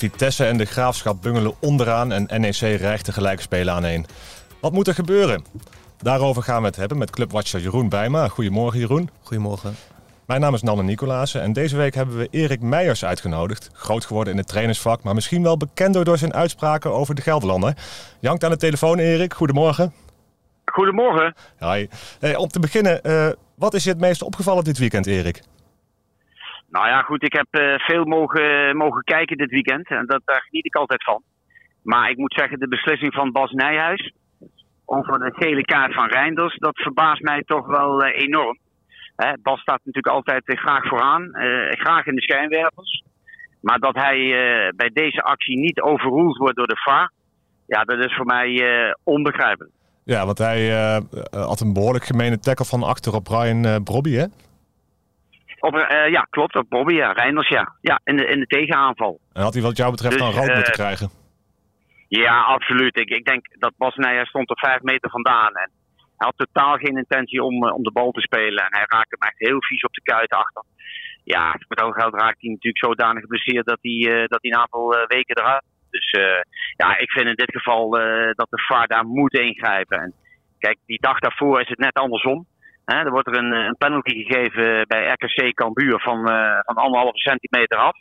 [0.00, 4.06] Vitesse en de Graafschap bungelen onderaan en NEC rijgt de gelijke spelen aan één.
[4.60, 5.44] Wat moet er gebeuren?
[5.98, 8.28] Daarover gaan we het hebben met clubwatcher Jeroen Bijma.
[8.28, 9.10] Goedemorgen Jeroen.
[9.22, 9.74] Goedemorgen.
[10.26, 13.70] Mijn naam is Nanne Nicolaasen en deze week hebben we Erik Meijers uitgenodigd.
[13.72, 17.76] Groot geworden in het trainersvak, maar misschien wel bekender door zijn uitspraken over de Gelderlander.
[18.20, 19.92] Jankt aan de telefoon Erik, goedemorgen.
[20.64, 21.34] Goedemorgen.
[21.58, 21.86] Hi.
[22.18, 25.42] Hey, om te beginnen, uh, wat is je het meest opgevallen dit weekend Erik?
[26.70, 30.42] Nou ja, goed, ik heb uh, veel mogen, mogen kijken dit weekend en dat, daar
[30.42, 31.22] geniet ik altijd van.
[31.82, 34.12] Maar ik moet zeggen, de beslissing van Bas Nijhuis
[34.84, 38.58] over de gele kaart van Reinders, dat verbaast mij toch wel uh, enorm.
[39.42, 41.28] Bas staat natuurlijk altijd uh, graag vooraan,
[41.70, 43.04] graag in de schijnwerpers.
[43.60, 44.16] Maar dat hij
[44.76, 47.12] bij deze actie niet overroeld wordt door de VAR,
[47.66, 48.62] ja, dat is voor mij
[49.04, 49.74] onbegrijpelijk.
[50.04, 50.70] Ja, want hij
[51.30, 54.24] had een behoorlijk gemene tackle van achter op Brian Brobby, hè?
[55.60, 56.56] Op, uh, ja, klopt.
[56.56, 57.12] Op Bobby, ja.
[57.12, 57.74] Reinders, ja.
[57.80, 59.20] Ja, in de, in de tegenaanval.
[59.32, 61.10] En had hij wat jou betreft dus, dan rood uh, moeten krijgen?
[62.08, 62.98] Ja, absoluut.
[62.98, 65.54] Ik, ik denk dat Bas Nijers stond er vijf meter vandaan.
[65.54, 65.70] En
[66.16, 68.64] hij had totaal geen intentie om, uh, om de bal te spelen.
[68.64, 70.62] En hij raakte hem echt heel vies op de kuit achter.
[71.24, 74.88] Ja, met al geld raakt hij natuurlijk zodanig geblesseerd dat hij, dat hij een aantal
[75.06, 76.10] weken eruit Dus
[76.76, 77.90] ja, ik vind in dit geval
[78.34, 79.98] dat de VAR daar moet ingrijpen.
[79.98, 80.14] En
[80.58, 82.46] kijk, die dag daarvoor is het net andersom.
[82.92, 87.18] Hè, er wordt er een, een penalty gegeven bij RKC Cambuur van, uh, van anderhalve
[87.18, 87.96] centimeter af.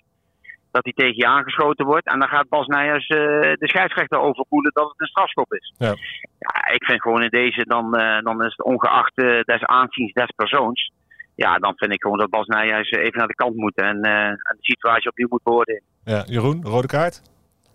[0.72, 2.08] Dat hij tegen je aangeschoten wordt.
[2.08, 5.74] En dan gaat Bas Nijers uh, de scheidsrechter overvoelen dat het een strafschop is.
[5.78, 5.96] Ja.
[6.40, 10.32] ja ik vind gewoon in deze, dan, uh, dan is het ongeacht des aanziens des
[10.36, 10.92] persoons.
[11.36, 14.58] Ja, dan vind ik gewoon dat Bas Nijers even naar de kant moet en, de
[14.60, 15.84] situatie opnieuw moet beoordelen.
[16.04, 17.22] Ja, Jeroen, rode kaart?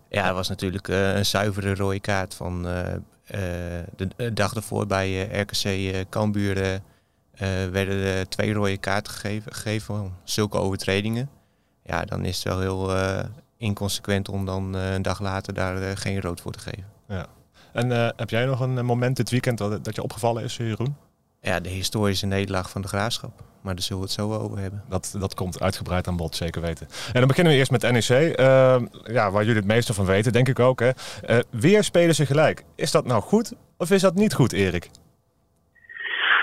[0.09, 2.63] Ja, het was natuurlijk een zuivere rode kaart van
[3.95, 5.65] de dag ervoor bij RKC
[6.09, 6.75] Cambuur uh,
[7.71, 11.29] werden er twee rode kaarten gegeven, gegeven zulke overtredingen.
[11.83, 13.19] Ja, dan is het wel heel uh,
[13.57, 16.85] inconsequent om dan uh, een dag later daar geen rood voor te geven.
[17.07, 17.25] Ja.
[17.73, 20.95] En heb jij nog een moment dit weekend dat, dat je opgevallen is, Jeroen?
[21.41, 23.43] Ja, de historische nederlaag van de graafschap.
[23.61, 24.83] Maar daar zullen we het zo over hebben.
[24.89, 26.87] Dat, dat komt uitgebreid aan bod, zeker weten.
[27.07, 28.37] En dan beginnen we eerst met NEC.
[29.11, 30.79] ja, waar jullie het meeste van weten, denk ik ook.
[30.79, 30.91] Hè.
[31.49, 32.63] weer spelen ze gelijk.
[32.75, 34.89] Is dat nou goed of is dat niet goed, Erik?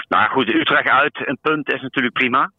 [0.08, 2.50] Nou goed, Utrecht uit, een punt is natuurlijk prima.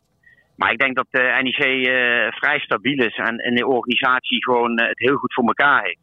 [0.55, 4.79] Maar ik denk dat de NEC uh, vrij stabiel is en, en de organisatie gewoon
[4.79, 5.99] uh, het heel goed voor elkaar heeft.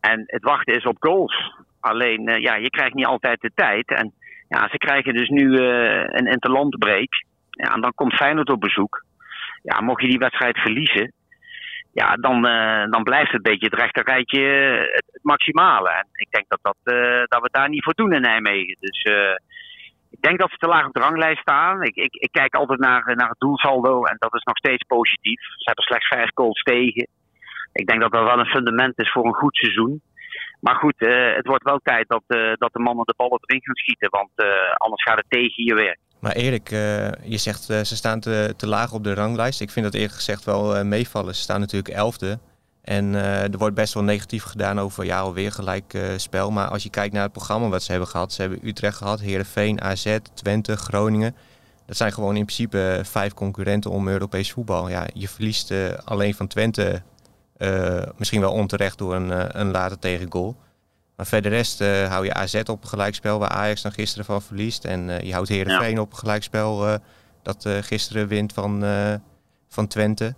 [0.00, 1.52] En het wachten is op goals.
[1.80, 3.88] Alleen, uh, ja, je krijgt niet altijd de tijd.
[3.88, 4.12] En
[4.48, 7.24] ja, ze krijgen dus nu een interlandbreak.
[7.50, 9.04] Ja, en dan komt Feyenoord op bezoek.
[9.62, 11.12] Ja, mocht je die wedstrijd verliezen,
[11.92, 12.42] ja, dan,
[12.90, 14.40] dan blijft het een beetje het rechterrijtje
[14.92, 15.90] het, het maximale.
[15.90, 16.76] En ik denk dat, dat,
[17.28, 18.76] dat we daar niet voor doen in Nijmegen.
[18.80, 19.02] Dus
[20.16, 21.82] ik denk dat ze te laag op de ranglijst staan.
[21.82, 25.40] Ik, ik, ik kijk altijd naar, naar het doelsaldo en dat is nog steeds positief.
[25.40, 27.06] Ze hebben slechts vijf goals tegen.
[27.72, 30.02] Ik denk dat dat wel een fundament is voor een goed seizoen.
[30.60, 33.62] Maar goed, uh, het wordt wel tijd dat, uh, dat de mannen de ballen erin
[33.64, 34.46] gaan schieten, want uh,
[34.76, 35.98] anders gaat het tegen je weer.
[36.20, 36.68] Maar Erik,
[37.22, 39.60] je zegt ze staan te, te, laag op de ranglijst.
[39.60, 41.34] Ik vind dat eerlijk gezegd wel meevallen.
[41.34, 42.38] Ze staan natuurlijk elfde.
[42.86, 46.50] En uh, er wordt best wel negatief gedaan over ja, alweer gelijk uh, spel.
[46.50, 48.32] Maar als je kijkt naar het programma wat ze hebben gehad.
[48.32, 51.36] Ze hebben Utrecht gehad, Heerenveen, AZ, Twente, Groningen.
[51.86, 54.88] Dat zijn gewoon in principe vijf concurrenten om Europees voetbal.
[54.88, 55.72] Ja, je verliest
[56.04, 57.02] alleen van Twente
[58.16, 60.56] misschien wel onterecht door een, een late tegengoal.
[61.16, 64.84] Maar verder rest hou je AZ op een gelijkspel waar Ajax dan gisteren van verliest.
[64.84, 66.00] En je houdt Heerenveen ja.
[66.00, 66.98] op een gelijkspel
[67.42, 68.84] dat gisteren wint van,
[69.68, 70.34] van Twente.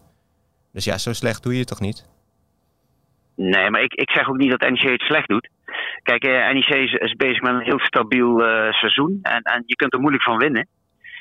[0.72, 2.04] Dus ja, zo slecht doe je het toch niet?
[3.40, 5.48] Nee, maar ik, ik zeg ook niet dat NEC het slecht doet.
[6.02, 9.18] Kijk, eh, NEC is, is, bezig met een heel stabiel uh, seizoen.
[9.22, 10.68] En, en je kunt er moeilijk van winnen.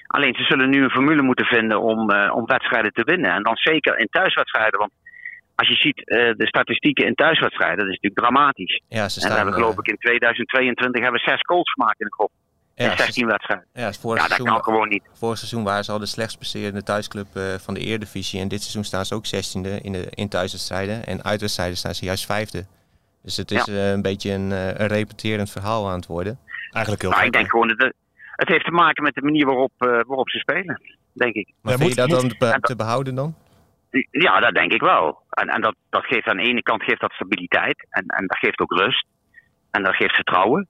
[0.07, 3.31] Alleen ze zullen nu een formule moeten vinden om, uh, om wedstrijden te winnen.
[3.31, 4.79] En dan zeker in thuiswedstrijden.
[4.79, 4.91] Want
[5.55, 6.05] als je ziet uh,
[6.35, 8.81] de statistieken in thuiswedstrijden, dat is natuurlijk dramatisch.
[8.87, 11.99] Ja, ze staan, en we hebben geloof ik in 2022 hebben we zes goals gemaakt
[11.99, 12.31] in de groep.
[12.77, 13.65] Ja, in 16 wedstrijden.
[13.73, 15.03] Ja, ja dat kan gewoon niet.
[15.13, 18.39] Vorig seizoen waren ze al de slechtst presterende thuisclub uh, van de Eredivisie.
[18.39, 21.05] En dit seizoen staan ze ook 16e in, de, in thuiswedstrijden.
[21.05, 22.65] En uitwedstrijden staan ze juist vijfde.
[23.23, 26.39] Dus het is uh, een beetje een, uh, een, repeterend verhaal aan het worden.
[26.71, 27.93] Eigenlijk heel nou, Ik denk gewoon dat het,
[28.35, 30.81] het heeft te maken met de manier waarop, waarop ze spelen,
[31.13, 31.53] denk ik.
[31.61, 33.35] Maar ja, vind je dat dan te, te behouden dan?
[34.11, 35.21] Ja, dat denk ik wel.
[35.29, 38.37] En, en dat, dat geeft aan de ene kant geeft dat stabiliteit en, en dat
[38.37, 39.05] geeft ook rust.
[39.71, 40.67] En dat geeft vertrouwen.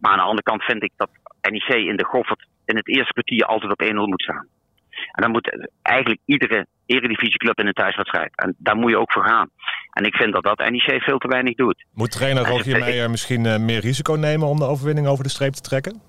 [0.00, 3.12] Maar aan de andere kant vind ik dat NEC in de Goffert in het eerste
[3.12, 4.46] kwartier altijd op 1-0 moet staan.
[4.90, 8.30] En dan moet eigenlijk iedere eredivisieclub in een thuiswedstrijd.
[8.36, 9.48] En daar moet je ook voor gaan.
[9.92, 11.84] En ik vind dat dat NEC veel te weinig doet.
[11.94, 15.30] Moet trainer Rogier ik- Meijer misschien eh, meer risico nemen om de overwinning over de
[15.30, 16.00] streep te trekken?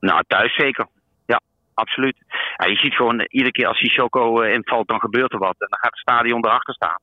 [0.00, 0.86] Nou, thuis zeker.
[1.26, 1.40] Ja,
[1.74, 2.16] absoluut.
[2.56, 5.56] Ja, je ziet gewoon, eh, iedere keer als Sissoko eh, invalt, dan gebeurt er wat.
[5.58, 7.00] En dan gaat het stadion erachter staan.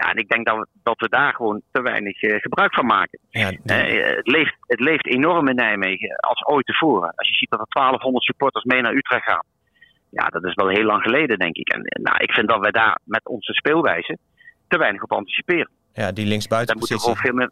[0.00, 2.86] Ja, en ik denk dat we, dat we daar gewoon te weinig eh, gebruik van
[2.86, 3.18] maken.
[3.30, 7.12] Ja, die- Eh, het, leeft, het leeft enorm in Nijmegen, als ooit tevoren.
[7.14, 9.44] Als je ziet dat er 1200 supporters mee naar Utrecht gaan.
[10.10, 11.68] Ja, dat is wel heel lang geleden, denk ik.
[11.72, 14.18] En eh, nou, ik vind dat wij daar met onze speelwijze
[14.68, 15.70] te weinig op anticiperen.
[15.92, 16.26] ja, die
[16.66, 17.50] Daar moeten we veel meer,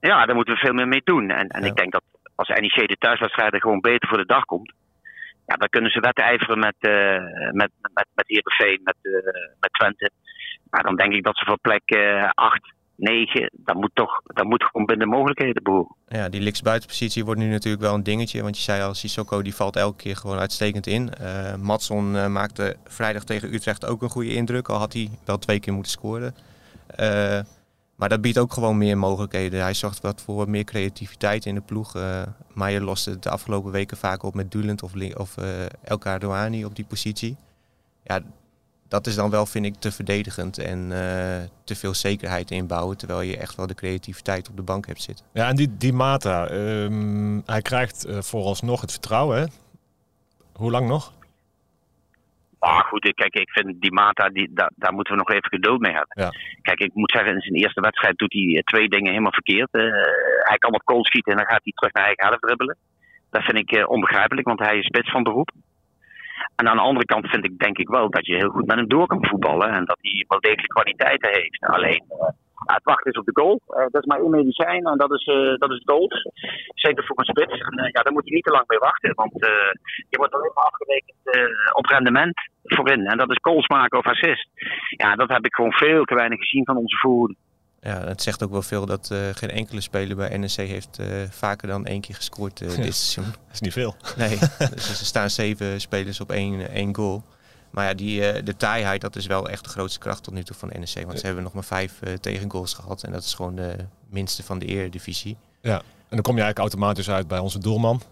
[0.00, 1.30] ja, daar moeten we veel meer mee doen.
[1.30, 1.66] En, en Ja.
[1.68, 2.02] ik denk dat
[2.34, 4.72] als NEC de thuiswedstrijden gewoon beter voor de dag komt,
[5.46, 7.18] ja, dan kunnen ze wedijveren met, eh
[7.52, 9.12] met, met, met Heerenveen, met, eh,
[9.60, 10.10] met Twente.
[10.82, 14.64] Dan denk ik dat ze voor plek eh 8, 9, dat moet toch dat moet
[14.64, 15.96] gewoon binnen de mogelijkheden behoren.
[16.08, 18.42] Ja, die linksbuitenpositie wordt nu natuurlijk wel een dingetje.
[18.42, 21.14] Want je zei al, Sissoko die valt elke keer gewoon uitstekend in.
[21.14, 24.68] Eh Matson eh, maakte vrijdag tegen Utrecht ook een goede indruk.
[24.68, 26.34] Al had hij wel twee keer moeten scoren.
[26.86, 27.40] Eh,
[27.96, 29.62] maar dat biedt ook gewoon meer mogelijkheden.
[29.62, 31.96] Hij zorgt wat voor meer creativiteit in de ploeg.
[31.96, 32.22] Eh
[32.52, 36.76] Maier loste het de afgelopen weken vaak op met Dulent of, of eh El op
[36.76, 37.36] die positie.
[38.04, 38.20] Ja,
[38.88, 42.96] dat is dan wel, vind ik, te verdedigend en eh, te veel zekerheid inbouwen.
[42.96, 45.26] Terwijl je echt wel de creativiteit op de bank hebt zitten.
[45.32, 49.38] Ja, en die, die Mata, ehm, hij krijgt eh, vooralsnog het vertrouwen.
[49.38, 49.44] Hè?
[50.52, 51.12] Hoe lang nog?
[52.58, 55.48] Maar goed, ik- kijk, ik vind die Mata, die, daar, daar moeten we nog even
[55.48, 56.22] geduld mee hebben.
[56.22, 56.30] Ja.
[56.62, 59.68] Kijk, ik moet zeggen, in zijn eerste wedstrijd doet hij eh, twee dingen helemaal verkeerd.
[59.70, 59.82] Eh,
[60.50, 62.76] hij kan op kool schieten en dan gaat hij terug naar eigen helft dribbelen.
[63.30, 65.50] Dat vind ik eh, onbegrijpelijk, want hij is spits van beroep.
[66.56, 68.76] En aan de andere kant vind ik denk ik wel dat je heel goed met
[68.76, 69.68] hem door kan voetballen.
[69.68, 71.66] En dat hij wel degelijk kwaliteiten heeft.
[71.66, 73.60] Alleen, eh, het wachten is op de goal.
[73.66, 76.28] Eh, dat is maar één medicijn en dat is, eh dat is goals.
[76.74, 77.58] Zeker voor een spits.
[77.58, 79.14] En ja, daar moet je niet te lang mee wachten.
[79.14, 79.32] Want
[80.08, 81.16] je wordt alleen maar afgerekend
[81.72, 83.06] op rendement voorin.
[83.06, 84.48] En dat is goals maken of assist.
[84.96, 87.34] Ja, dat heb ik gewoon veel te weinig gezien van onze voorhoede.
[87.84, 91.06] Ja, het zegt ook wel veel dat eh, geen enkele speler bij NEC heeft eh,
[91.30, 92.82] vaker dan één keer gescoord eh, Ja.
[92.82, 93.34] dit seizoen.
[93.46, 93.96] Dat is niet veel.
[94.16, 94.38] Nee,
[94.74, 97.22] dus er staan zeven spelers op één, één goal.
[97.70, 100.56] Maar ja, die, de taaiheid, dat is wel echt de grootste kracht tot nu toe
[100.56, 101.06] van NEC.
[101.06, 103.02] Want ze hebben nog maar vijf tegengoals gehad.
[103.02, 103.76] En dat is gewoon de
[104.08, 105.36] minste van de eredivisie.
[105.60, 105.76] Ja.
[105.78, 108.02] En dan kom je eigenlijk automatisch uit bij onze doelman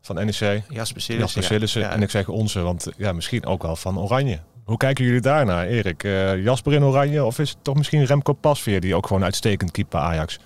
[0.00, 1.18] van NEC, Jasper Sillissen.
[1.18, 1.48] Jasper ja.
[1.48, 1.90] Sillissen.
[1.90, 4.40] En ik zeg onze, want ja, misschien ook wel van Oranje.
[4.64, 6.04] Hoe kijken jullie daarnaar, Erik?
[6.04, 9.70] Eh, Jasper in Oranje of is het toch misschien Remco Pasveer die ook gewoon uitstekend
[9.70, 10.38] keept bij Ajax?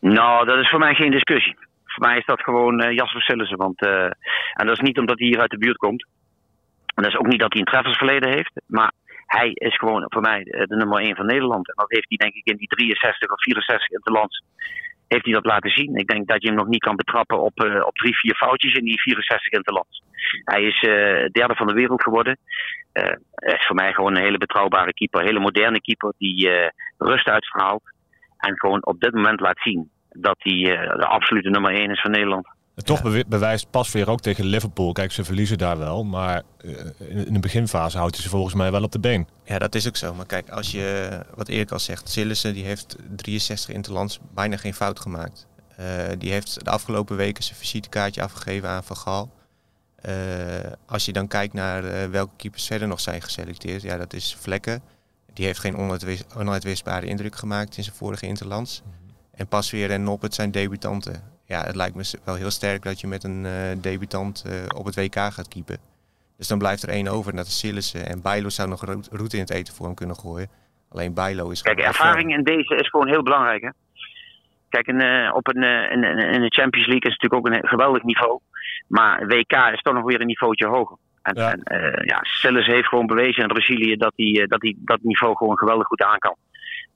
[0.00, 1.56] Nou, dat is voor mij geen discussie.
[1.84, 3.58] Voor mij is dat gewoon eh, Jasper Sillissen.
[3.58, 4.04] Want, eh,
[4.52, 6.06] en dat is niet omdat hij hier uit de buurt komt.
[6.94, 8.60] En dat is ook niet dat hij een treffersverleden heeft.
[8.66, 8.92] Maar
[9.26, 11.68] hij is gewoon voor mij de nummer 1 van Nederland.
[11.68, 14.42] En dat heeft hij denk ik in die 63 of 64 interlands
[15.14, 15.96] heeft hij dat laten zien.
[15.96, 18.72] Ik denk dat je hem nog niet kan betrappen op, eh, op drie, vier foutjes
[18.72, 20.02] in die 64 interlands.
[20.44, 22.38] Hij is eh, derde van de wereld geworden.
[22.92, 23.02] Eh,
[23.34, 25.20] Hij is voor mij gewoon een hele betrouwbare keeper.
[25.20, 26.50] Een hele moderne keeper die
[26.98, 27.82] rust uitstraalt.
[28.38, 30.62] En gewoon op dit moment laat zien dat hij
[30.96, 32.46] de absolute nummer 1 is van Nederland.
[32.74, 34.92] Toch bewi- bewijst Pasveer ook tegen Liverpool.
[34.92, 36.70] Kijk, ze verliezen daar wel, maar eh,
[37.26, 39.28] in de beginfase houdt hij ze volgens mij wel op de been.
[39.44, 40.14] Ja, dat is ook zo.
[40.14, 44.74] Maar kijk, als je, wat Erik al zegt, Sillissen die heeft 63 interlands bijna geen
[44.74, 45.46] fout gemaakt.
[45.76, 45.86] Eh,
[46.18, 49.30] die heeft de afgelopen weken zijn visitekaartje afgegeven aan Van Gaal.
[49.96, 50.14] Eh,
[50.86, 54.82] als je dan kijkt naar welke keepers verder nog zijn geselecteerd, ja, dat is Vlekken.
[55.32, 58.82] Die heeft geen onuitwis- onuitwisbare indruk gemaakt in zijn vorige interlands.
[59.34, 61.22] En Pasveer en Noppert zijn debutanten.
[61.46, 64.84] Ja, het lijkt me wel heel sterk dat je met een eh, debutant eh, op
[64.84, 65.78] het WK gaat keepen.
[66.36, 68.06] Dus dan blijft er één over, en dat is Sillissen.
[68.06, 70.48] En Bijlo zou nog route in het eten voor hem kunnen gooien.
[70.90, 73.62] Alleen Bijlo is Kijk, ervaring in deze is gewoon heel belangrijk.
[73.62, 73.68] Hè?
[74.68, 77.48] Kijk, in, eh, op een, eh, in, in- de Champions League is het natuurlijk ook
[77.62, 78.40] een geweldig niveau.
[78.88, 80.96] Maar WK is toch nog weer een niveautje hoger.
[81.22, 81.52] En Ja.
[81.52, 84.98] en, eh, ja Sillis heeft gewoon bewezen in Brazilië dat hij, eh, dat hij dat
[85.02, 86.36] niveau gewoon geweldig goed aan kan.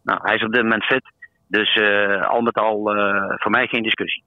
[0.03, 1.13] Nou, hij is op dit moment fit.
[1.47, 4.23] Dus eh, al met al eh, voor mij geen discussie.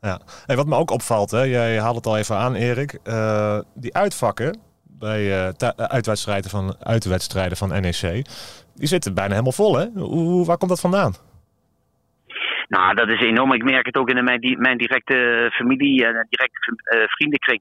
[0.00, 0.20] Ja.
[0.46, 2.98] Hey, wat me ook opvalt, hè, jij haalt het al even aan, Erik.
[3.04, 8.00] eh, die uitvakken bij thu- uitwedstrijden, van, uitwedstrijden van NEC,
[8.74, 9.76] die zitten bijna helemaal vol.
[9.78, 9.86] Hè?
[9.94, 11.14] Hoe, waar komt dat vandaan?
[12.68, 13.52] Nou, dat is enorm.
[13.52, 17.60] Ik merk het ook in mijn, mijn directe familie en directe vriendenkring.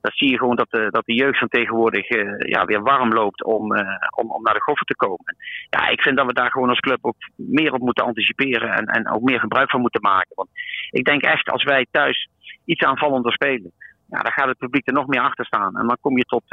[0.00, 3.12] Dat zie je gewoon dat de, dat de jeugd van tegenwoordig eh, ja, weer warm
[3.12, 5.36] loopt om, eh, om, om naar de goffer te komen.
[5.70, 8.84] Ja, ik vind dat we daar gewoon als club ook meer op moeten anticiperen en,
[8.86, 10.34] en ook meer gebruik van moeten maken.
[10.34, 10.48] Want
[10.90, 12.28] ik denk echt, als wij thuis
[12.64, 13.72] iets aanvallender spelen,
[14.08, 15.76] ja, dan gaat het publiek er nog meer achter staan.
[15.76, 16.44] En dan kom je tot,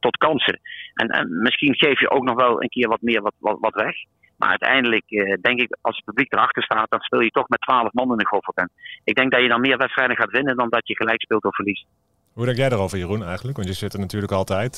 [0.00, 0.60] tot kansen.
[0.94, 3.74] En, en misschien geef je ook nog wel een keer wat meer wat, wat, wat
[3.74, 3.94] weg.
[4.36, 5.04] Maar uiteindelijk
[5.40, 8.16] denk ik, als het publiek erachter staat, dan speel je toch met 12 man in
[8.16, 8.70] de Gofferten.
[9.04, 11.54] Ik denk dat je dan meer wedstrijden gaat winnen dan dat je gelijk speelt of
[11.54, 11.86] verliest.
[12.32, 13.56] Hoe denk jij daarover, Jeroen, eigenlijk?
[13.56, 14.76] Want je zit er natuurlijk altijd.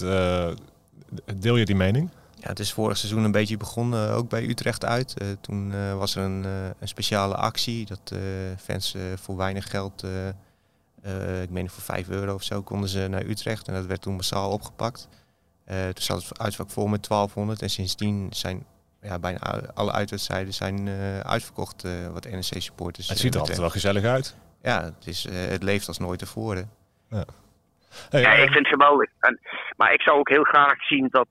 [1.35, 2.11] deel je die mening?
[2.45, 5.15] Ja, het is vorig seizoen een beetje begonnen, ook bij Utrecht uit.
[5.23, 6.45] Uh, toen uh, was er een,
[6.79, 8.15] een, speciale actie dat
[8.59, 10.05] fans voor weinig geld,
[11.43, 13.69] ik meen voor 5 euro of zo, konden ze naar Utrecht.
[13.69, 15.09] En dat werd toen massaal opgepakt.
[15.67, 18.65] toen zat het uitvak vol met 1200 en sindsdien zijn
[19.03, 19.39] ja, bijna
[19.75, 20.89] alle uitwedstrijden zijn
[21.23, 23.09] uitverkocht wat NEC-supporters.
[23.09, 24.35] Het ziet er altijd wel gezellig uit.
[24.63, 26.71] Ja, het, is, het leeft als nooit tevoren.
[27.11, 27.25] Ja.
[28.11, 29.11] Ja, ik vind het geweldig.
[29.21, 29.41] En,
[29.77, 31.29] maar ik zou ook heel graag zien dat,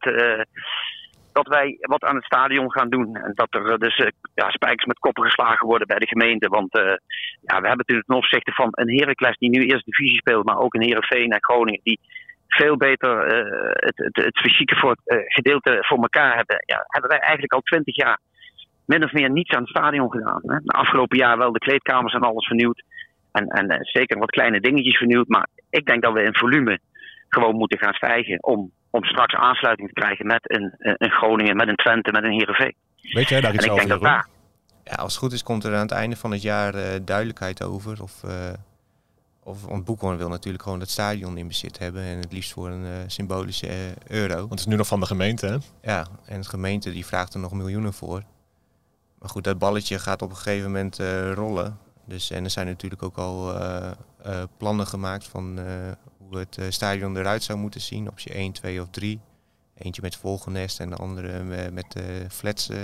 [1.33, 3.15] dat wij wat aan het stadion gaan doen.
[3.15, 6.47] En dat er dus uh, ja, spijkers met koppen geslagen worden bij de gemeente.
[6.47, 6.83] Want uh,
[7.41, 10.57] ja, we hebben natuurlijk ten opzichte van een Heracles die nu eerst divisie speelt, maar
[10.57, 11.99] ook een Herenveen en Groningen die
[12.47, 13.25] veel beter
[13.73, 14.95] het, het, het, fysieke voor,
[15.27, 16.63] gedeelte voor elkaar hebben.
[16.65, 18.19] Ja, hebben wij eigenlijk al twintig jaar
[18.85, 20.41] min of meer niets aan het stadion gedaan.
[20.45, 20.57] Hè.
[20.63, 22.83] De afgelopen jaar wel de kleedkamers en alles vernieuwd.
[23.33, 25.27] En, en zeker wat kleine dingetjes vernieuwd.
[25.27, 26.79] Maar ik denk dat we in volume
[27.29, 31.67] gewoon moeten gaan stijgen om om straks aansluiting te krijgen met een, een Groningen, met
[31.67, 32.75] een Twente, met een Heerenveen.
[33.01, 33.87] Weet jij daar iets over?
[33.87, 34.27] Dat daar...
[34.83, 37.63] Ja, als het goed is komt er aan het einde van het jaar uh, duidelijkheid
[37.63, 38.01] over.
[38.01, 38.53] Of, uh,
[39.43, 42.03] of, want Boekhoorn wil natuurlijk gewoon het stadion in bezit hebben.
[42.03, 43.67] En het liefst voor een uh, symbolische
[44.07, 44.35] euro.
[44.35, 45.57] Want het is nu nog van de gemeente, hè?
[45.91, 48.23] Ja, en de gemeente die vraagt er nog miljoenen voor.
[49.19, 50.97] Maar goed, dat balletje gaat op een gegeven moment
[51.33, 51.77] rollen.
[52.05, 53.53] Dus, en er zijn natuurlijk ook al
[54.57, 55.59] plannen gemaakt van
[56.39, 58.07] het eh, stadion eruit zou moeten zien.
[58.07, 59.21] Optie 1, 2 of 3.
[59.77, 62.77] Eentje met volgenest en de andere met uh, flats uh,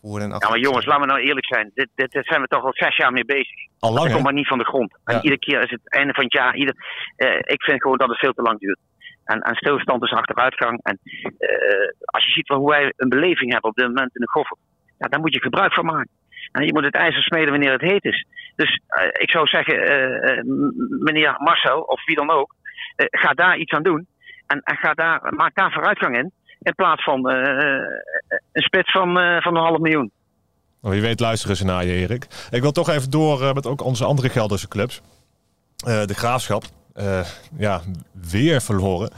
[0.00, 0.48] voor en achter.
[0.48, 1.70] Ja, maar jongens, laten we nou eerlijk zijn.
[1.74, 3.56] Dit, dit, zijn we toch al zes jaar mee bezig.
[3.78, 4.96] Al lang, Dat komt maar niet van de grond.
[5.04, 6.56] En iedere keer is het einde van het jaar.
[6.56, 6.74] Ieder,
[7.16, 8.78] uh, ik vind gewoon dat het veel te lang duurt.
[9.24, 10.80] En, en stilstand is achteruitgang.
[10.82, 10.98] En
[12.04, 14.56] als je ziet hoe wij een beleving hebben op dit moment in de goffer.
[14.98, 16.10] Ja, daar moet je gebruik van maken.
[16.52, 18.26] Je moet het ijzer smeden wanneer het heet is.
[18.56, 18.80] Dus
[19.12, 19.76] ik zou zeggen,
[21.00, 22.54] meneer Marcel, of wie dan ook,
[22.96, 24.06] ga daar iets aan doen.
[24.46, 26.32] En, en ga daar, maak daar vooruitgang in.
[26.62, 30.10] In plaats van een spits van, van een half miljoen.
[30.82, 32.26] Nou, wie weet luisteren ze naar je, Erik.
[32.50, 35.00] Ik wil toch even door met ook onze andere Gelderse clubs.
[35.76, 36.64] de Graafschap.
[37.58, 37.80] ja,
[38.30, 39.10] weer verloren.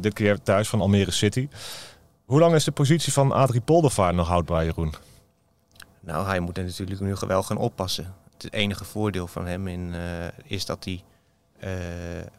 [0.00, 1.48] dit keer thuis van Almere City.
[2.24, 4.94] Hoe lang is de positie van Adrie Poldervaart nog houdbaar, Jeroen?
[6.04, 8.14] Nou, hij moet er natuurlijk nu wel gaan oppassen.
[8.32, 9.94] Het enige voordeel van hem in,
[10.44, 11.04] is dat hij
[11.62, 11.70] eh,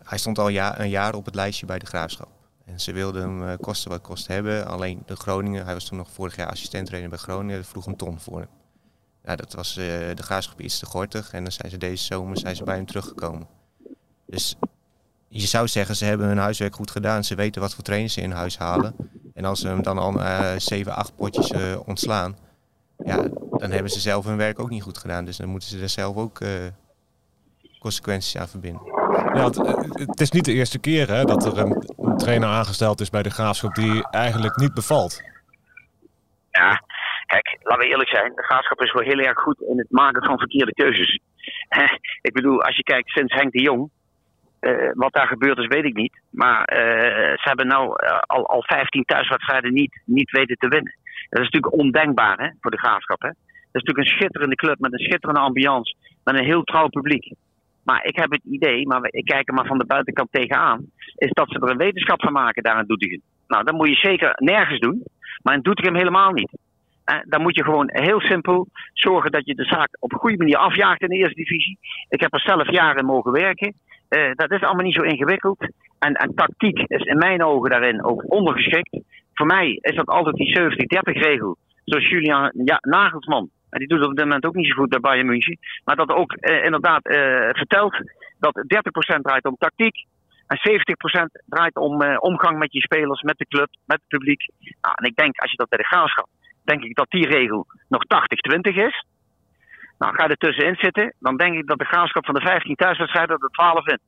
[0.04, 2.30] hij stond al een jaar op het lijstje bij de graafschap.
[2.66, 4.68] En ze wilden hem uh, kosten wat kost hebben.
[4.68, 8.20] Alleen de Groningen, hij was toen nog vorig jaar assistent bij Groningen, vroeg een ton
[8.20, 8.50] voor hem.
[9.24, 11.34] Nou, dat was de graafschap iets te gortig.
[11.34, 13.48] En dan zijn ze deze zomer zijn ze bij hem teruggekomen.
[14.26, 14.56] Dus
[15.28, 17.24] je zou zeggen, ze hebben hun huiswerk goed gedaan.
[17.24, 18.96] Ze weten wat voor trainers ze in huis halen.
[19.34, 21.52] En als ze hem dan al uh, 7, 8 potjes
[21.86, 22.38] ontslaan,
[23.06, 25.26] ja, dan hebben ze zelf hun werk ook niet goed gedaan.
[25.26, 26.40] Dus dan moeten ze er zelf ook
[27.80, 28.82] consequenties aan verbinden.
[29.34, 29.58] Ja, het,
[29.94, 33.24] het, is niet de eerste keer hè, dat er een, een, trainer aangesteld is bij
[33.24, 35.22] de Graafschap die eigenlijk niet bevalt.
[36.52, 36.82] Ja,
[37.26, 38.32] kijk, laten we eerlijk zijn.
[38.36, 41.20] De Graafschap is wel heel erg goed in het maken van verkeerde keuzes.
[42.28, 43.90] ik bedoel, als je kijkt sinds Henk de Jong,
[44.60, 46.22] uh, wat daar gebeurd is, weet ik niet.
[46.30, 46.78] Maar uh,
[47.34, 50.96] ze hebben nou uh, al, al 15 thuiswedstrijden niet, niet weten te winnen.
[51.34, 53.22] Dat is natuurlijk ondenkbaar hè, voor de graafschap.
[53.22, 53.28] Hè?
[53.28, 55.96] Dat is natuurlijk een schitterende club met een schitterende ambiance.
[56.24, 57.34] Met een heel trouw publiek.
[57.84, 60.86] Maar ik heb het idee, maar ik kijk er maar van de buitenkant tegenaan,
[61.16, 63.22] is dat ze er een wetenschap van maken daar in Doetinchem.
[63.48, 65.04] Nou, dat moet je zeker nergens doen,
[65.42, 66.58] maar in Doetinchem helemaal niet.
[67.04, 70.38] Eh, dan moet je gewoon heel simpel zorgen dat je de zaak op een goede
[70.38, 71.78] manier afjaagt in de eerste divisie.
[72.10, 73.74] Ik heb er zelf jaren mogen werken.
[74.10, 75.68] Uh, dat is allemaal niet zo ingewikkeld.
[76.00, 79.00] En, en, tactiek is in mijn ogen daarin ook ondergeschikt.
[79.34, 81.58] Voor mij is dat altijd die 70-30 regel.
[81.86, 85.00] Zoals Julian ja, Nagelsman en die doet op dit moment ook niet zo goed bij
[85.00, 85.58] Bayern München.
[85.86, 87.96] Maar dat ook eh, inderdaad eh, vertelt
[88.40, 88.64] dat
[89.18, 90.06] 30% draait om tactiek.
[90.48, 94.50] En 70% draait om uh, omgang met je spelers, met de club, met het publiek.
[94.82, 96.28] Nou, en ik denk, als je dat bij de graafschap,
[96.64, 99.06] denk ik dat die regel nog 80-20 is.
[99.98, 102.76] Nou, ga je er tussenin zitten, dan denk ik dat de graafschap van de 15
[102.76, 104.00] thuiswedstrijden er 12 in.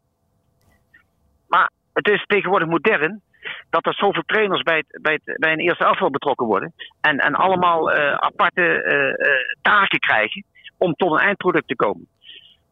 [1.47, 3.21] Maar het is tegenwoordig modern
[3.69, 6.73] dat er zoveel trainers bij, bij, bij een eerste afval betrokken worden.
[7.01, 10.43] En, en allemaal uh, aparte uh, taken krijgen
[10.77, 12.07] om tot een eindproduct te komen.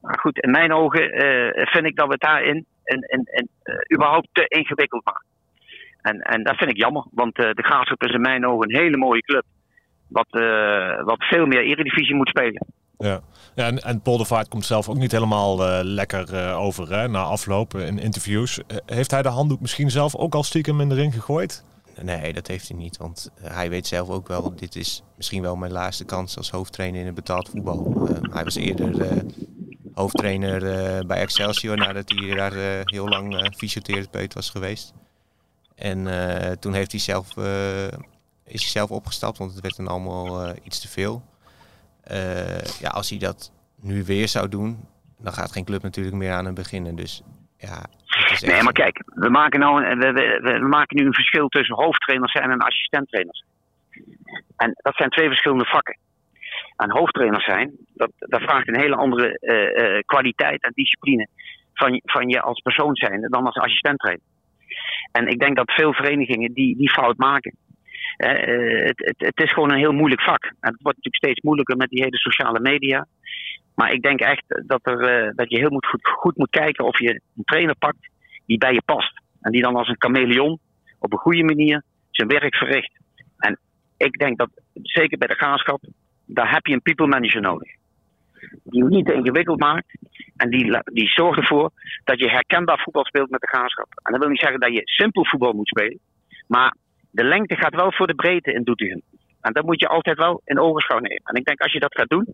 [0.02, 1.10] Maar goed, in mijn ogen
[1.54, 2.66] vind ik dat we het daarin
[3.94, 5.26] überhaupt te ingewikkeld maken.
[6.02, 8.98] En, en dat vind ik jammer, want de Graafschap is in mijn ogen een hele
[8.98, 9.44] mooie club.
[10.14, 10.28] Wat,
[11.06, 12.66] wat veel meer Eredivisie moet spelen.
[12.98, 13.22] Ja,
[13.56, 18.00] ja en, en Poldervaart komt zelf ook niet helemaal lekker over hè, na afloop in
[18.00, 18.60] interviews.
[18.86, 21.66] heeft hij de handdoek misschien zelf ook al stiekem in de ring gegooid?
[22.02, 22.98] Nee, dat heeft hij niet.
[22.98, 27.00] Want hij weet zelf ook wel, dit is misschien wel mijn laatste kans als hoofdtrainer
[27.00, 28.08] in het betaald voetbal.
[28.32, 29.24] hij was eerder
[29.94, 30.60] hoofdtrainer
[31.06, 32.54] bij Excelsior nadat hij daar
[32.84, 34.94] heel lang fysiotherapeut was geweest.
[35.76, 36.08] En
[36.60, 37.34] toen heeft hij zelf
[38.46, 41.24] is hij zelf opgestapt, want het werd dan allemaal uh, iets te veel.
[42.12, 44.88] Uh, ja, als hij dat nu weer zou doen,
[45.20, 46.96] dan gaat geen club natuurlijk meer aan hem beginnen.
[46.96, 47.24] Dus
[47.58, 47.86] ja.
[48.42, 52.60] Nee, maar kijk, we maken, nou, we, we, maken nu een verschil tussen hoofdtrainers en
[52.60, 53.44] assistenttrainers.
[54.56, 55.98] En dat zijn twee verschillende vakken.
[56.76, 61.28] En hoofdtrainers zijn, dat, dat vraagt een hele andere uh, kwaliteit en discipline
[61.74, 64.26] van, van je als persoon zijn dan als assistenttrainer.
[65.12, 67.56] En ik denk dat veel verenigingen die, die fout maken.
[68.18, 70.44] Uh, het, het, het, is gewoon een heel moeilijk vak.
[70.44, 73.08] En het wordt natuurlijk steeds moeilijker met die hele sociale media.
[73.76, 77.00] Maar ik denk echt dat, er, uh, dat je heel moet goed, moet kijken of
[77.00, 78.10] je een trainer pakt
[78.46, 79.22] die bij je past.
[79.42, 80.60] En die dan als een chameleon
[81.00, 82.92] op een goede manier zijn werk verricht.
[83.38, 83.60] En
[83.98, 85.84] ik denk dat, zeker bij de graafschap,
[86.26, 87.72] daar heb je een people manager nodig.
[88.64, 89.98] Die niet ingewikkeld maakt.
[90.36, 91.72] En die, die zorgt ervoor
[92.04, 93.88] dat je herkenbaar voetbal speelt met de graafschap.
[94.04, 96.00] En dat wil niet zeggen dat je simpel voetbal moet spelen.
[96.48, 96.76] Maar
[97.14, 99.02] de lengte gaat wel voor de breedte in Doetinchem.
[99.42, 101.22] En dat moet je altijd wel in ogenschouw nemen.
[101.24, 102.28] En ik denk als je dat gaat doen,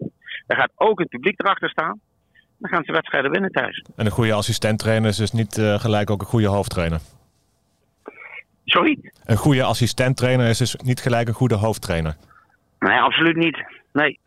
[0.47, 1.99] dan gaat ook het publiek erachter staan.
[2.57, 3.85] Dan gaan ze wedstrijden winnen thuis.
[3.95, 6.99] En een goede assistenttrainer is dus niet uh, gelijk ook een goede hoofdtrainer?
[8.65, 9.11] Sorry?
[9.25, 12.15] Een goede assistenttrainer is dus niet gelijk een goede hoofdtrainer?
[12.79, 13.63] Nee, absoluut niet.
[13.93, 14.19] Nee.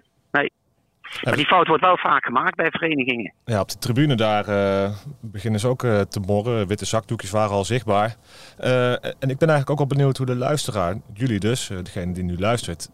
[1.21, 3.33] Maar die fout wordt wel vaak gemaakt bij verenigingen.
[3.45, 4.91] Ja, op de tribune daar uh,
[5.21, 6.67] beginnen ze ook uh, te morren.
[6.67, 8.17] Witte zakdoekjes waren al zichtbaar.
[8.61, 12.25] Uh, en ik ben eigenlijk ook al benieuwd hoe de luisteraar, jullie dus, degene die
[12.25, 12.91] nu luistert,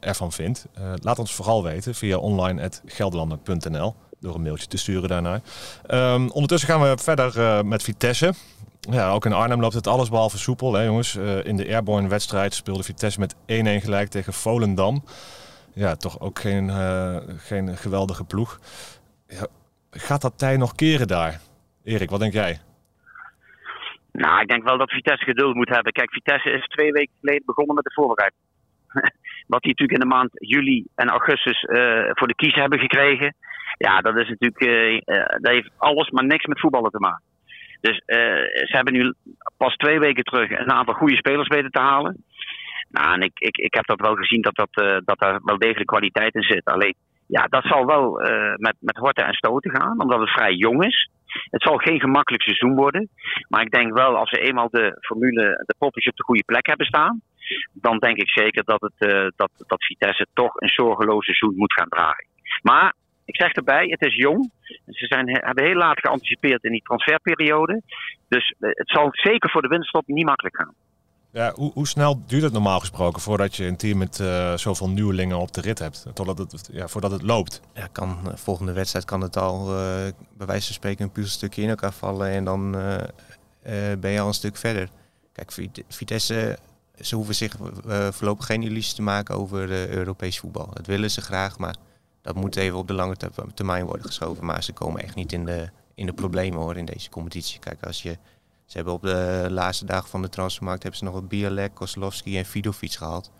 [0.00, 0.66] ervan vindt.
[1.02, 5.40] laat ons vooral weten via online.gelderlander.nl door een mailtje te sturen daarnaar.
[5.90, 8.32] Um, ondertussen gaan we verder met Vitesse.
[8.90, 11.16] Ja, ook in Arnhem loopt het alles behalve soepel, hè, jongens.
[11.42, 13.36] in de Airborne wedstrijd speelde Vitesse met 1-1
[13.84, 15.02] gelijk tegen Volendam
[15.74, 18.58] ja, toch ook geen, uh, geen geweldige ploeg.
[19.26, 19.46] Ja,
[19.90, 21.40] gaat dat tij nog keren daar?
[21.84, 22.58] Erik, wat denk jij?
[24.12, 25.92] Nou, ik denk wel dat Vitesse geduld moet hebben.
[25.92, 28.42] Kijk, Vitesse is twee weken geleden begonnen met de voorbereiding.
[29.52, 33.34] Wat die natuurlijk in de maand juli en augustus uh, voor de kies hebben gekregen.
[33.78, 34.60] Ja, dat is natuurlijk.
[34.62, 37.22] Uh, dat heeft alles maar niks met voetballen te maken.
[37.80, 38.02] Dus
[38.68, 39.14] ze hebben nu
[39.56, 42.24] pas twee weken terug een aantal goede spelers weten te halen.
[42.94, 45.58] Nou, en ik, ik, ik heb dat wel gezien dat, dat, uh, dat daar wel
[45.58, 46.64] degelijk kwaliteit in zit.
[46.64, 46.94] Alleen,
[47.26, 50.84] ja, dat zal wel uh, met, met horten en stoten gaan, omdat het vrij jong
[50.84, 51.08] is.
[51.50, 53.08] Het zal geen gemakkelijk seizoen worden.
[53.48, 56.66] Maar ik denk wel, als ze eenmaal de formule, de poppetjes op de goede plek
[56.66, 57.20] hebben staan,
[57.72, 61.72] dan denk ik zeker dat, het, uh, dat, dat Vitesse toch een zorgeloos seizoen moet
[61.72, 62.26] gaan dragen.
[62.62, 64.50] Maar ik zeg erbij, het is jong.
[64.86, 67.82] Ze zijn, hebben heel laat geanticipeerd in die transferperiode.
[68.28, 70.74] Dus het zal zeker voor de winststop niet makkelijk gaan.
[71.34, 74.88] Ja, hoe, hoe, snel duurt het normaal gesproken voordat je een team met uh, zoveel
[74.88, 76.06] nieuwelingen op de rit hebt?
[76.12, 77.60] Totdat het, ja, voordat het loopt?
[77.72, 79.76] Ja, kan, uh, volgende wedstrijd kan het al uh,
[80.36, 82.70] bij wijze van spreken een puzzelstukje in elkaar vallen en dan
[84.00, 84.88] ben je al een stuk verder.
[85.32, 85.52] Kijk,
[85.88, 86.58] Vitesse,
[87.00, 87.56] ze hoeven zich
[88.10, 90.70] voorlopig geen illusies te maken over Europees voetbal.
[90.72, 91.76] Dat willen ze graag, maar
[92.22, 93.16] dat moet even op de lange
[93.54, 94.44] termijn worden geschoven.
[94.44, 97.58] Maar ze komen echt niet in de, in de problemen hoor in deze competitie.
[97.58, 98.18] Kijk, als je
[98.66, 102.38] ze hebben op de laatste dagen van de transfermarkt hebben ze nog wat Bialek, Kozlowski
[102.38, 103.30] en Vidovic gehaald.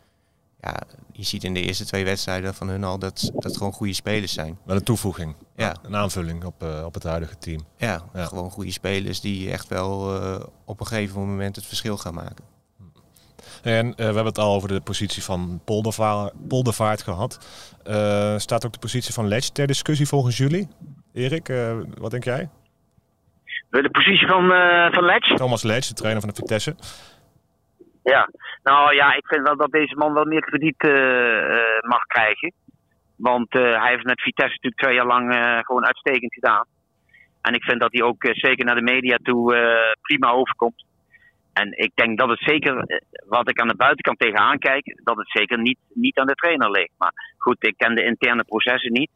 [0.60, 0.76] Ja,
[1.12, 4.32] je ziet in de eerste twee wedstrijden van hun al dat dat gewoon goede spelers
[4.32, 4.58] zijn.
[4.64, 5.34] Wel een toevoeging.
[5.56, 5.76] Ja.
[5.82, 7.60] Een aanvulling op, uh, op het huidige team.
[7.76, 11.96] Ja, ja, gewoon goede spelers die echt wel uh, op een gegeven moment het verschil
[11.96, 12.44] gaan maken.
[13.62, 17.38] En uh, we hebben het al over de positie van Poldervaart, Poldervaart gehad.
[18.42, 20.68] staat ook de positie van Ledge ter discussie volgens jullie?
[21.12, 21.52] Erik,
[21.98, 22.48] wat denk jij?
[23.82, 25.34] De positie van, uh, van Letch?
[25.34, 26.76] Thomas Letch, de trainer van de Vitesse.
[28.02, 28.30] Ja,
[28.62, 32.52] nou ja, ik vind wel dat deze man wel meer krediet uh, mag krijgen.
[33.16, 35.34] Want hij heeft met Vitesse natuurlijk twee jaar lang
[35.66, 36.66] gewoon uitstekend gedaan.
[37.42, 39.56] En ik vind dat hij ook zeker naar de media toe
[40.00, 40.84] prima overkomt.
[41.52, 45.30] En ik denk dat het zeker, wat ik aan de buitenkant tegenaan kijk, dat het
[45.30, 46.92] zeker niet, niet aan de trainer ligt.
[46.98, 49.10] Maar goed, ik ken de interne processen niet.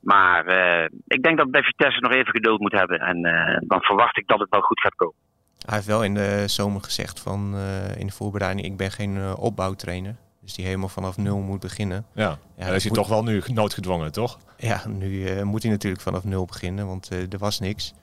[0.00, 3.00] Maar uh, ik denk dat bij Vitesse nog even geduld moet hebben.
[3.00, 5.16] En uh, dan verwacht ik dat het wel goed gaat komen.
[5.58, 9.36] Hij heeft wel in de zomer gezegd van uh, in de voorbereiding, ik ben geen
[9.36, 10.16] opbouwtrainer.
[10.42, 12.06] Dus die helemaal vanaf nul moet beginnen.
[12.14, 14.38] Ja, ja is hij toch wel nu noodgedwongen, toch?
[14.56, 17.94] Ja, nu moet hij natuurlijk vanaf nul beginnen, want er was niks.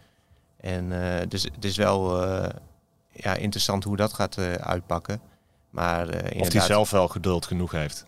[0.60, 0.90] En
[1.30, 2.26] dus het is wel
[3.12, 5.22] ja, interessant hoe dat gaat uitpakken.
[5.70, 8.08] Maar, of hij zelf wel geduld genoeg heeft.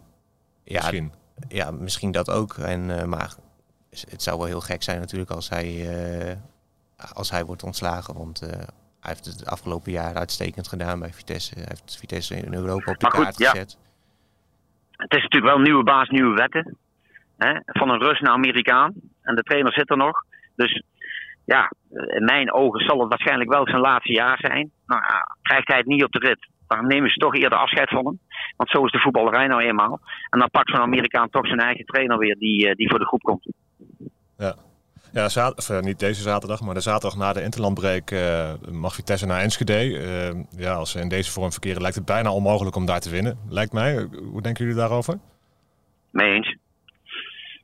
[0.63, 1.11] Ja, misschien.
[1.47, 2.57] Ja, misschien dat ook.
[2.57, 3.35] En, maar
[4.09, 5.87] het zou wel heel gek zijn natuurlijk als hij,
[7.13, 8.13] als hij wordt ontslagen.
[8.13, 11.53] Want hij heeft het afgelopen jaar uitstekend gedaan bij Vitesse.
[11.53, 13.77] Hij heeft Vitesse in Europa op de kaart gezet.
[14.91, 16.77] Het is natuurlijk wel nieuwe baas, nieuwe wetten.
[17.37, 17.59] Hè?
[17.65, 18.93] Van een Rus naar Amerikaan.
[19.21, 20.23] En de trainer zit er nog.
[20.55, 20.83] Dus
[21.45, 24.71] ja, in mijn ogen zal het waarschijnlijk wel zijn laatste jaar zijn.
[24.85, 25.01] Nou,
[25.41, 28.19] krijgt hij het niet op de rit, dan nemen ze toch eerder afscheid van hem.
[28.55, 29.99] Want zo is de voetballerij nou eenmaal.
[30.29, 33.05] En dan pakt zo'n Amerikaan toch zijn eigen trainer weer die, eh, die voor de
[33.05, 33.47] groep komt.
[34.37, 34.55] Ja.
[35.11, 39.25] Ja, of, eh, niet deze zaterdag, maar de zaterdag na de interlandbreek uh, mag Vitesse
[39.25, 39.83] naar Enschede.
[39.83, 43.09] Uh, ja, als ze in deze vorm verkeren lijkt het bijna onmogelijk om daar te
[43.09, 43.39] winnen.
[43.49, 44.07] Lijkt mij.
[44.31, 45.19] Hoe denken jullie daarover?
[46.11, 46.55] Mee eens.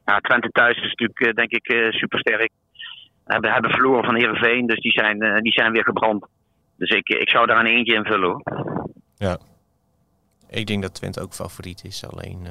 [0.06, 2.52] Ja, Twente thuis is natuurlijk denk ik supersterk.
[3.26, 6.26] We hebben verloren van Heerenveen, dus die zijn, die zijn weer gebrand.
[6.76, 8.44] Dus ik, ik zou daar een eentje invullen hoor.
[9.16, 9.38] Ja.
[10.50, 12.06] Ik denk dat Twente ook favoriet is.
[12.06, 12.48] Alleen,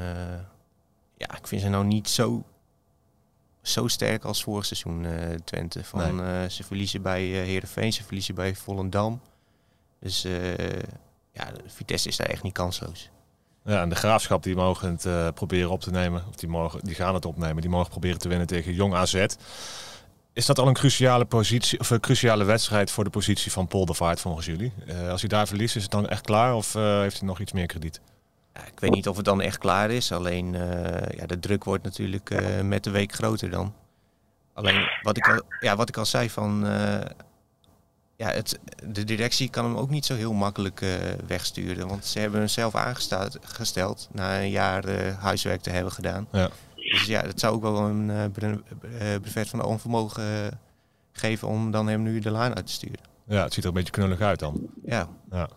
[1.16, 2.44] ja, ik vind ze nou niet zo
[3.62, 5.12] zo sterk als vorig seizoen uh,
[5.44, 5.84] Twente.
[5.84, 9.20] Van, uh, ze verliezen bij uh, Heerenveen, ze verliezen bij Volendam.
[10.00, 10.26] Dus
[11.32, 13.10] ja, Vitesse is daar echt niet kansloos.
[13.64, 16.94] Ja, en de graafschap die mogen het proberen op te nemen, of die, mogen, die
[16.94, 19.26] gaan het opnemen, die mogen proberen te winnen tegen Jong AZ.
[20.32, 24.20] Is dat al een cruciale, positie, of een cruciale wedstrijd voor de positie van Poldervaart
[24.20, 24.72] volgens jullie?
[25.10, 27.66] als hij daar verliest, is het dan echt klaar of heeft hij nog iets meer
[27.66, 28.00] krediet?
[28.54, 30.12] Ja, ik weet niet of het dan echt klaar is.
[30.12, 30.62] Alleen uh,
[31.16, 33.74] ja, de druk wordt natuurlijk uh, met de week groter dan.
[34.52, 36.66] Alleen wat ik al, ja, wat ik al zei van.
[36.66, 37.00] Uh,
[38.16, 40.84] ja, het, de directie kan hem ook niet zo heel makkelijk
[41.26, 41.88] wegsturen.
[41.88, 46.28] Want ze hebben hem zelf aangesteld na een jaar huiswerk te hebben gedaan.
[46.32, 46.50] Ja.
[46.74, 48.32] Dus ja, dat zou ook wel een
[49.20, 50.60] brevet van onvermogen
[51.12, 53.00] geven om dan hem nu de laan uit te sturen.
[53.26, 54.60] Ja, het ziet er een beetje knullig uit dan.
[54.84, 55.08] Ja.
[55.30, 55.48] ja.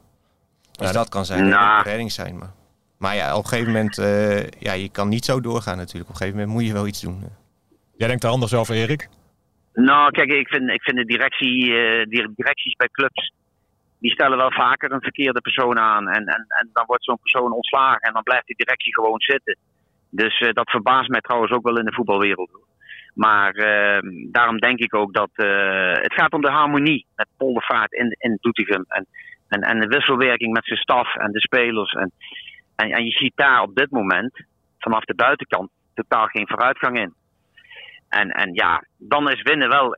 [0.71, 1.84] Dus dat kan zijn nou.
[1.84, 2.38] redding zijn.
[2.38, 2.53] Maar.
[2.97, 6.10] Maar ja, op een gegeven moment, uh, ja, je kan niet zo doorgaan natuurlijk.
[6.10, 7.23] Op een gegeven moment moet je wel iets doen.
[7.97, 9.08] Jij denkt er anders over, Erik?
[9.73, 13.34] Nou, kijk, ik vind, ik vind de directie, uh, die directies bij clubs,
[13.99, 16.08] die stellen wel vaker een verkeerde persoon aan.
[16.08, 19.58] En, en, en dan wordt zo'n persoon ontslagen en dan blijft die directie gewoon zitten.
[20.10, 22.49] Dus uh, dat verbaast mij trouwens ook wel in de voetbalwereld.
[23.13, 25.29] Maar ehm, daarom denk ik ook dat
[26.01, 28.86] het gaat om de harmonie met Poldervaart in, in Doetinchem.
[28.88, 29.05] En,
[29.47, 31.91] en, en de wisselwerking met zijn staf en de spelers.
[31.91, 32.12] En,
[32.75, 34.45] en, en je ziet daar op dit moment
[34.79, 37.13] vanaf de buitenkant totaal geen vooruitgang in.
[38.09, 39.97] En, en ja, dan is winnen wel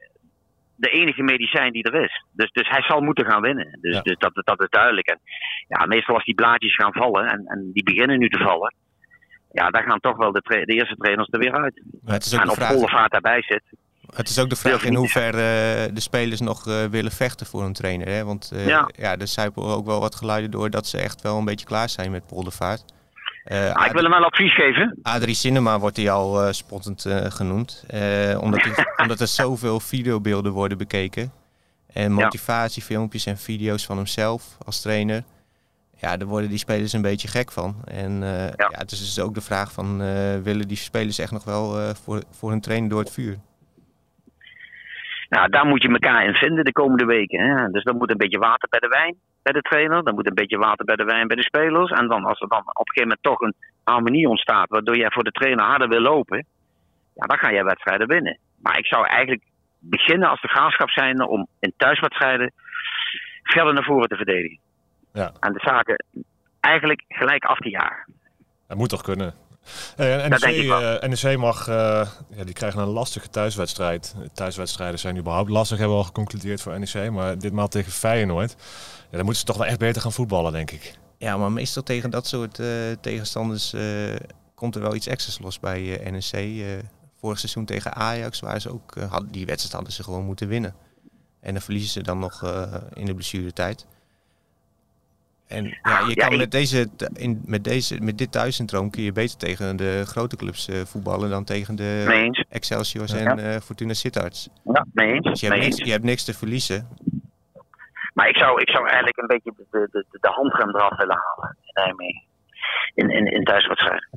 [0.76, 2.24] de enige medicijn die er is.
[2.32, 3.78] Dus, dus hij zal moeten gaan winnen.
[3.82, 5.08] Dus, dus dat, dat is duidelijk.
[5.08, 5.20] En
[5.68, 8.74] ja, meestal als die blaadjes gaan vallen, en, en die beginnen nu te vallen,
[9.52, 11.82] ja, dan gaan toch wel de, de eerste trainers er weer uit.
[12.06, 13.64] het is ook en op volle vaart daarbij zit.
[14.16, 17.64] Het is ook de vraag in hoeverre uh, de spelers nog uh, willen vechten voor
[17.64, 18.08] een trainer.
[18.08, 18.24] Hè?
[18.24, 18.90] Want uh, ja.
[18.96, 22.12] ja, er ook wel wat geluiden door dat ze echt wel een beetje klaar zijn
[22.12, 22.84] met Poldervaart.
[23.50, 25.00] Ah, ik wil hem wel advies geven.
[25.02, 27.84] Adrie Cinema wordt hij al spottend genoemd.
[28.40, 31.32] omdat, het, omdat er zoveel videobeelden worden bekeken.
[31.94, 35.24] En motivatiefilmpjes en video's van hemzelf als trainer.
[35.98, 37.76] Ja, daar worden die spelers een beetje gek van.
[37.86, 38.54] En ja.
[38.58, 38.70] ja.
[38.72, 39.98] het is dus ook de vraag van...
[40.44, 43.38] willen die spelers echt nog wel voor, voor hun trainer door het vuur?
[45.30, 47.40] Nou, daar moet je elkaar in vinden de komende weken.
[47.40, 47.72] Hè?
[47.72, 50.04] Dus dan moet een beetje water bij de wijn bij de trainer.
[50.04, 51.92] Dan moet een beetje water bij de wijn bij de spelers.
[51.92, 55.12] En dan, als er dan op een gegeven moment toch een harmonie ontstaat, waardoor jij
[55.12, 56.46] voor de trainer harder wil lopen,
[57.14, 58.38] ja, dan ga jij wedstrijden winnen.
[58.62, 59.44] Maar ik zou eigenlijk
[59.80, 62.54] beginnen als de graafschap zijn om in thuiswedstrijden
[63.44, 64.60] verder naar voren te verdedigen.
[65.14, 65.32] Ja.
[65.40, 66.04] En de zaken
[66.60, 68.14] eigenlijk gelijk af te jagen.
[68.68, 69.34] Dat moet toch kunnen?
[69.98, 71.76] Uh, NEC, uh, NEC mag, uh,
[72.36, 74.16] ja, die krijgen een lastige thuiswedstrijd.
[74.34, 77.12] Thuiswedstrijden zijn überhaupt lastig, hebben we al geconcludeerd voor NEC.
[77.12, 78.56] Maar ditmaal tegen Feyenoord.
[79.10, 80.94] Ja, dan moeten ze toch wel echt beter gaan voetballen, denk ik.
[81.18, 82.68] Ja, maar meestal tegen dat soort uh,
[83.02, 83.76] tegenstanders
[84.56, 86.64] komt er wel iets extra's los bij NEC.
[87.20, 90.76] vorig seizoen tegen Ajax, waar ze ook, hadden, die wedstrijd hadden ze gewoon moeten winnen.
[91.40, 92.44] En dan verliezen ze dan nog
[92.94, 93.86] in de blessuretijd.
[95.48, 99.38] En ja, je kan met, deze, in, met, deze, met dit thuissyndroom kun je beter
[99.38, 104.50] tegen de grote clubs uh, voetballen dan tegen de Excelsiors en uh, Fortuna Sittard.
[104.64, 105.26] Ja, mee eens.
[105.26, 106.88] Dus je, hebt niks, je hebt niks te verliezen.
[108.14, 111.18] Maar ik zou, ik zou eigenlijk een beetje de, de, de, de handrem eraf willen
[111.18, 112.24] halen in Nijmegen.
[112.94, 114.10] In, in, in thuiswedstrijden.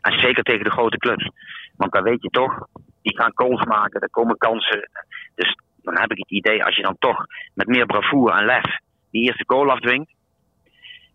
[0.00, 1.30] En zeker tegen de grote clubs.
[1.76, 2.66] Want dan weet je toch,
[3.02, 4.90] die gaan goals maken, er komen kansen.
[5.34, 8.78] Dus dan heb ik het idee, als je dan toch met meer bravoure en lef
[9.10, 10.12] die eerste goal afdwingt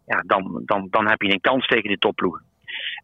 [0.09, 2.43] ja, dan, dan, dan heb je een kans tegen de topploegen.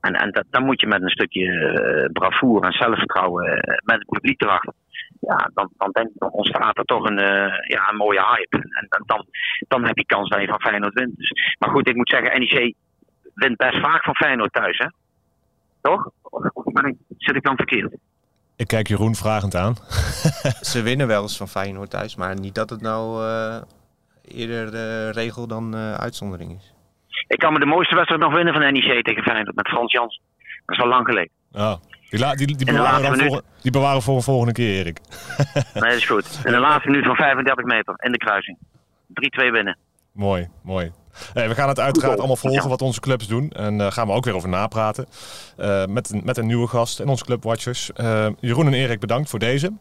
[0.02, 3.98] En, en dat, dan moet je met een stukje uh, bravoure en zelfvertrouwen uh, met
[3.98, 4.74] het publiek erachter.
[5.20, 8.58] Ja, dan, dan, denk, dan ontstaat er toch een, uh, ja, een mooie hype.
[8.58, 9.26] En dan, dan,
[9.68, 11.18] dan heb je kans dat je van Feyenoord wint.
[11.18, 12.74] Dus, maar goed, ik moet zeggen, NEC
[13.34, 14.78] wint best vaak van Feyenoord thuis.
[14.78, 14.88] Hè?
[15.82, 16.10] Toch?
[16.22, 17.96] Of, ben ik, zit ik dan verkeerd?
[18.56, 19.76] Ik kijk Jeroen vragend aan.
[20.72, 23.62] Ze winnen wel eens van Feyenoord thuis, maar niet dat het nou eh,
[24.22, 26.75] eerder de regel dan eh, uitzondering is.
[27.28, 30.22] Ik kan me de mooiste wedstrijd nog winnen van NEC tegen Feyenoord met Frans Jans.
[30.66, 31.32] Dat is al lang geleden.
[32.10, 35.00] Die, la- die, die, bewaren voor, die bewaren voor een volgende keer, Erik.
[35.74, 36.40] Nee, dat is goed.
[36.44, 38.58] In de laatste minuut van 35 meter in de kruising.
[39.48, 39.78] 3-2 winnen.
[40.12, 40.92] Mooi, mooi.
[41.34, 43.50] Hey, we gaan het uiteraard allemaal volgen wat onze clubs doen.
[43.50, 45.06] En daar gaan we ook weer over napraten.
[45.58, 47.92] Eh, met, een, met een nieuwe gast en onze clubwatchers.
[47.94, 49.72] Eh, Jeroen en Erik, bedankt voor deze.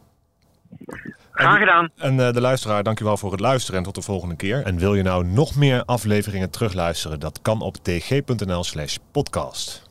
[1.34, 1.90] Graag gedaan.
[1.96, 4.62] En eh, de luisteraar, dankjewel voor het luisteren en tot de volgende keer.
[4.64, 7.20] En wil je nou nog meer afleveringen terugluisteren?
[7.20, 9.82] Dat kan op tg.nl slash podcast.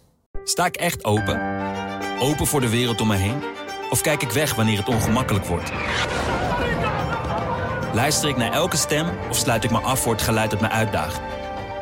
[0.44, 1.42] Sta ik echt open?
[2.20, 3.44] Open voor de wereld om me heen?
[3.90, 5.72] Of kijk ik weg wanneer het ongemakkelijk wordt?
[7.94, 10.70] Luister ik naar elke stem of sluit ik me af voor het geluid dat me
[10.70, 11.22] uitdaagt?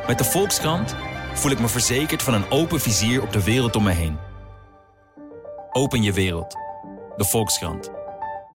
[0.06, 0.96] Met de Volkskrant
[1.34, 4.18] voel ik me verzekerd van een open vizier op de wereld om me heen.
[5.72, 6.56] Open je wereld.
[7.16, 8.01] De Volkskrant.